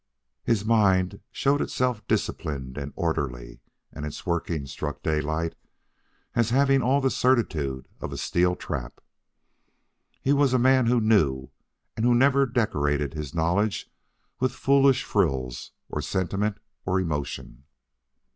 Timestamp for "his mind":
0.43-1.19